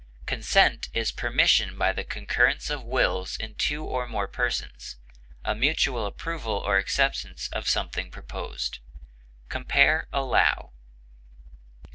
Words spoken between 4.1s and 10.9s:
persons, a mutual approval or acceptance of something proposed. Compare ALLOW.